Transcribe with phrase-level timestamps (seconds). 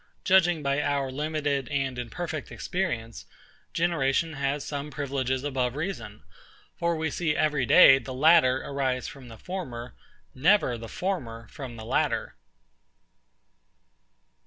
[0.23, 3.27] Judging by our limited and imperfect experience,
[3.71, 6.23] generation has some privileges above reason:
[6.75, 9.93] for we see every day the latter arise from the former,
[10.33, 12.33] never the former from the latter.